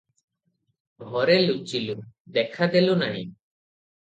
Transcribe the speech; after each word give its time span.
ଘରେ 1.11 1.35
ଲୁଚିଲୁ, 1.43 1.97
ଦେଖାଦେଲୁ 2.39 2.97
ନାହିଁ। 3.05 3.25